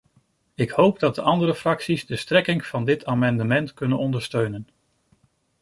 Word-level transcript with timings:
Ik 0.55 0.69
hoop 0.69 0.99
dat 0.99 1.15
de 1.15 1.21
andere 1.21 1.55
fracties 1.55 2.05
de 2.05 2.15
strekking 2.15 2.65
van 2.65 2.85
dit 2.85 3.05
amendement 3.05 3.73
kunnen 3.73 3.97
ondersteunen. 3.97 4.67